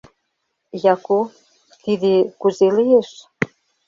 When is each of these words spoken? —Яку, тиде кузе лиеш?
—Яку, 0.93 1.19
тиде 1.83 2.13
кузе 2.41 2.67
лиеш? 2.77 3.09